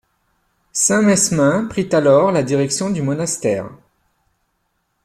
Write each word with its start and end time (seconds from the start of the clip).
Saint 0.73 1.03
Mesmin 1.03 1.65
prit 1.67 1.89
alors 1.91 2.31
la 2.31 2.41
direction 2.41 2.89
du 2.89 3.03
monastère. 3.03 3.69